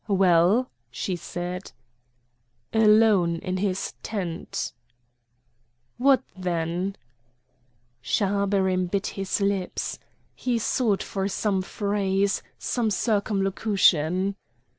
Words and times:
"Well?" 0.07 0.71
she 0.89 1.15
said. 1.15 1.73
"Alone 2.73 3.35
in 3.35 3.57
his 3.57 3.93
tent." 4.01 4.73
"What 5.99 6.23
then?" 6.35 6.95
Schahabarim 8.01 8.87
bit 8.87 9.05
his 9.13 9.39
lips. 9.41 9.99
He 10.33 10.57
sought 10.57 11.03
for 11.03 11.27
some 11.27 11.61
phrase, 11.61 12.41
some 12.57 12.89
circumlocution. 12.89 14.37